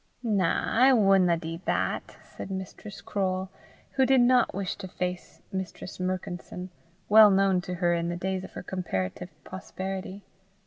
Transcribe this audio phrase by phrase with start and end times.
[0.23, 3.51] "Na, I wunna dee that," said Mistress Croale,
[3.91, 6.71] who did not wish to face Mistress Murkison,
[7.07, 10.23] well known to her in the days of her comparative prosperity.